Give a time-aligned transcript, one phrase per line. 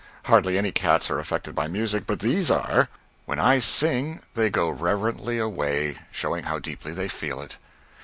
[0.23, 2.89] Hardly any cats are affected by music, but these are;
[3.27, 7.57] when I sing they go reverently away, showing how deeply they feel it.